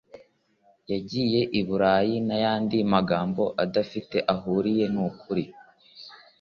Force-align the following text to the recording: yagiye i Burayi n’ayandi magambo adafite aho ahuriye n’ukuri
yagiye 0.91 1.39
i 1.59 1.61
Burayi 1.67 2.15
n’ayandi 2.27 2.77
magambo 2.93 3.43
adafite 3.63 4.17
aho 4.31 4.31
ahuriye 4.33 4.85
n’ukuri 4.93 5.43